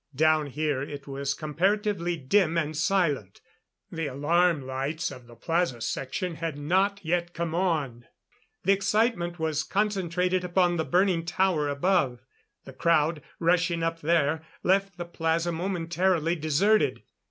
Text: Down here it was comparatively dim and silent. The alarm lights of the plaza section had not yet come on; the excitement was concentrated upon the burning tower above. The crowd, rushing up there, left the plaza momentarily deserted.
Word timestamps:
Down 0.15 0.47
here 0.47 0.81
it 0.81 1.05
was 1.05 1.35
comparatively 1.35 2.17
dim 2.17 2.57
and 2.57 2.75
silent. 2.75 3.39
The 3.91 4.07
alarm 4.07 4.65
lights 4.65 5.11
of 5.11 5.27
the 5.27 5.35
plaza 5.35 5.79
section 5.79 6.37
had 6.37 6.57
not 6.57 7.05
yet 7.05 7.35
come 7.35 7.53
on; 7.53 8.05
the 8.63 8.71
excitement 8.73 9.37
was 9.37 9.61
concentrated 9.61 10.43
upon 10.43 10.77
the 10.77 10.85
burning 10.85 11.23
tower 11.23 11.69
above. 11.69 12.23
The 12.65 12.73
crowd, 12.73 13.21
rushing 13.37 13.83
up 13.83 14.01
there, 14.01 14.43
left 14.63 14.97
the 14.97 15.05
plaza 15.05 15.51
momentarily 15.51 16.35
deserted. 16.35 17.03